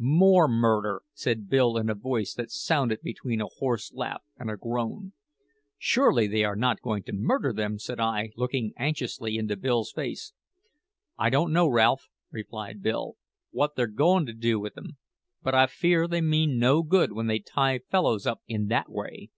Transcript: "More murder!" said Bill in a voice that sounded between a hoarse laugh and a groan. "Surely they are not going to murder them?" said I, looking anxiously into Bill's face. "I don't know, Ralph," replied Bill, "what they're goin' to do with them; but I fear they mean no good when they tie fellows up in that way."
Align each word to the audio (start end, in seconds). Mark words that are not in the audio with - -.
"More 0.00 0.46
murder!" 0.46 1.02
said 1.12 1.48
Bill 1.48 1.76
in 1.76 1.90
a 1.90 1.94
voice 1.96 2.32
that 2.34 2.52
sounded 2.52 3.00
between 3.02 3.40
a 3.40 3.48
hoarse 3.58 3.92
laugh 3.92 4.22
and 4.38 4.48
a 4.48 4.56
groan. 4.56 5.12
"Surely 5.76 6.28
they 6.28 6.44
are 6.44 6.54
not 6.54 6.80
going 6.80 7.02
to 7.02 7.12
murder 7.12 7.52
them?" 7.52 7.80
said 7.80 7.98
I, 7.98 8.30
looking 8.36 8.72
anxiously 8.76 9.36
into 9.36 9.56
Bill's 9.56 9.90
face. 9.90 10.32
"I 11.18 11.30
don't 11.30 11.52
know, 11.52 11.66
Ralph," 11.66 12.10
replied 12.30 12.80
Bill, 12.80 13.16
"what 13.50 13.74
they're 13.74 13.88
goin' 13.88 14.24
to 14.26 14.32
do 14.32 14.60
with 14.60 14.74
them; 14.74 14.98
but 15.42 15.56
I 15.56 15.66
fear 15.66 16.06
they 16.06 16.20
mean 16.20 16.60
no 16.60 16.84
good 16.84 17.10
when 17.10 17.26
they 17.26 17.40
tie 17.40 17.80
fellows 17.80 18.24
up 18.24 18.42
in 18.46 18.68
that 18.68 18.88
way." 18.88 19.30